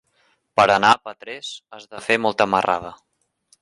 [0.59, 2.97] Per anar a Petrés has de fer molta marrada.